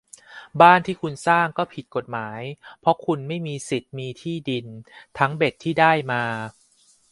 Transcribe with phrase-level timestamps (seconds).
[0.61, 2.41] บ้านที่คุณสร้างก็ผิดกฎหมาย
[2.79, 4.65] เพราะคุณไม่มีสิทธิ์มีที่ดิน
[5.17, 6.23] ทั้งเบ็ดที่ได้มา